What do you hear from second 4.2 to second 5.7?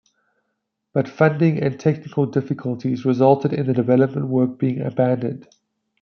work being abandoned.